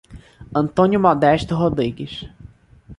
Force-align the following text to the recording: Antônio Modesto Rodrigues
Antônio 0.51 0.99
Modesto 0.99 1.53
Rodrigues 1.55 2.27